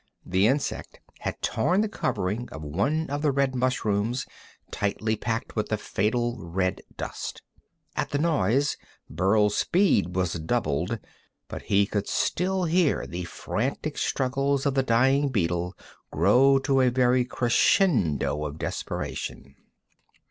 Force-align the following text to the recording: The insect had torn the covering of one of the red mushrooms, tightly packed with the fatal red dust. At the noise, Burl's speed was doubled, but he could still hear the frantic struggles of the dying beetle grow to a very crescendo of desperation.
The 0.25 0.47
insect 0.47 0.99
had 1.19 1.39
torn 1.43 1.81
the 1.81 1.87
covering 1.87 2.49
of 2.49 2.63
one 2.63 3.07
of 3.11 3.21
the 3.21 3.31
red 3.31 3.53
mushrooms, 3.53 4.25
tightly 4.71 5.15
packed 5.15 5.55
with 5.55 5.69
the 5.69 5.77
fatal 5.77 6.37
red 6.39 6.81
dust. 6.97 7.43
At 7.95 8.09
the 8.09 8.17
noise, 8.17 8.77
Burl's 9.11 9.55
speed 9.55 10.15
was 10.15 10.33
doubled, 10.33 10.97
but 11.47 11.61
he 11.61 11.85
could 11.85 12.07
still 12.07 12.63
hear 12.63 13.05
the 13.05 13.25
frantic 13.25 13.95
struggles 13.95 14.65
of 14.65 14.73
the 14.73 14.81
dying 14.81 15.29
beetle 15.29 15.77
grow 16.09 16.57
to 16.57 16.81
a 16.81 16.89
very 16.89 17.23
crescendo 17.23 18.43
of 18.43 18.57
desperation. 18.57 19.53